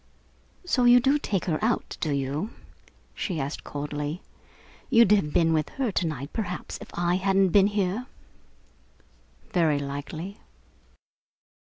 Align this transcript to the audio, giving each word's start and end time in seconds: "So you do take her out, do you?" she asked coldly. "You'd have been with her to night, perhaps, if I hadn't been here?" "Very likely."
"So 0.65 0.85
you 0.85 0.99
do 0.99 1.19
take 1.19 1.45
her 1.45 1.63
out, 1.63 1.95
do 2.01 2.09
you?" 2.11 2.49
she 3.13 3.39
asked 3.39 3.63
coldly. 3.63 4.23
"You'd 4.89 5.11
have 5.11 5.31
been 5.31 5.53
with 5.53 5.69
her 5.77 5.91
to 5.91 6.07
night, 6.07 6.33
perhaps, 6.33 6.79
if 6.81 6.89
I 6.95 7.17
hadn't 7.17 7.49
been 7.49 7.67
here?" 7.67 8.07
"Very 9.51 9.77
likely." 9.77 10.39